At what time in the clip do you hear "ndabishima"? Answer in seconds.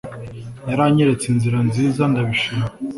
2.11-2.65